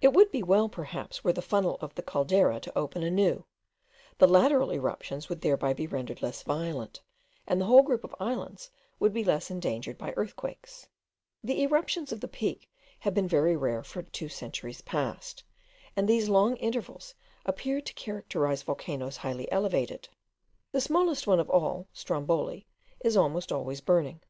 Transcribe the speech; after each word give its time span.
It 0.00 0.12
would 0.12 0.30
be 0.30 0.44
well, 0.44 0.68
perhaps, 0.68 1.24
were 1.24 1.32
the 1.32 1.42
funnel 1.42 1.76
of 1.80 1.92
the 1.96 2.02
Caldera 2.04 2.60
to 2.60 2.78
open 2.78 3.02
anew; 3.02 3.44
the 4.16 4.28
lateral 4.28 4.72
eruptions 4.72 5.28
would 5.28 5.40
thereby 5.40 5.72
be 5.72 5.88
rendered 5.88 6.22
less 6.22 6.44
violent, 6.44 7.00
and 7.48 7.60
the 7.60 7.64
whole 7.64 7.82
group 7.82 8.04
of 8.04 8.14
islands 8.20 8.70
would 9.00 9.12
be 9.12 9.24
less 9.24 9.50
endangered 9.50 9.98
by 9.98 10.14
earthquakes. 10.16 10.86
The 11.42 11.62
eruptions 11.62 12.12
of 12.12 12.20
the 12.20 12.28
Peak 12.28 12.70
have 13.00 13.12
been 13.12 13.26
very 13.26 13.56
rare 13.56 13.82
for 13.82 14.04
two 14.04 14.28
centuries 14.28 14.82
past, 14.82 15.42
and 15.96 16.06
these 16.08 16.28
long 16.28 16.54
intervals 16.58 17.16
appear 17.44 17.80
to 17.80 17.94
characterize 17.94 18.62
volcanoes 18.62 19.16
highly 19.16 19.50
elevated. 19.50 20.08
The 20.70 20.80
smallest 20.80 21.26
one 21.26 21.40
of 21.40 21.50
all, 21.50 21.88
Stromboli, 21.92 22.68
is 23.00 23.16
almost 23.16 23.50
always 23.50 23.80
burning. 23.80 24.20